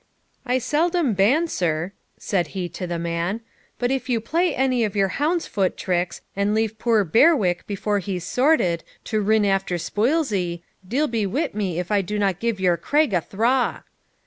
'I 0.47 0.57
seldom 0.57 1.13
ban, 1.13 1.47
sir,' 1.47 1.91
said 2.17 2.47
he 2.57 2.67
to 2.69 2.87
the 2.87 2.97
man; 2.97 3.41
'but 3.77 3.91
if 3.91 4.09
you 4.09 4.19
play 4.19 4.55
any 4.55 4.83
of 4.83 4.95
your 4.95 5.09
hound's 5.09 5.45
foot 5.45 5.77
tricks, 5.77 6.21
and 6.35 6.55
leave 6.55 6.79
puir 6.79 7.03
Berwick 7.03 7.67
before 7.67 7.99
he's 7.99 8.23
sorted, 8.23 8.83
to 9.03 9.21
rin 9.21 9.45
after 9.45 9.75
spuilzie, 9.77 10.63
deil 10.87 11.05
be 11.05 11.27
wi' 11.27 11.51
me 11.53 11.77
if 11.79 11.91
I 11.91 12.01
do 12.01 12.17
not 12.17 12.39
give 12.39 12.59
your 12.59 12.77
craig 12.77 13.13
a 13.13 13.21
thraw.' 13.21 13.81